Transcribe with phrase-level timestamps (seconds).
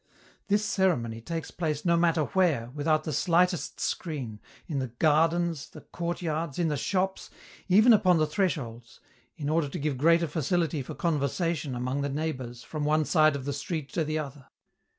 [0.47, 5.81] This ceremony takes place no matter where, without the slightest screen, in the gardens, the
[5.81, 7.29] courtyards, in the shops,
[7.67, 8.99] even upon the thresholds,
[9.37, 13.45] in order to give greater facility for conversation among the neighbors from one side of
[13.45, 14.47] the street to the other.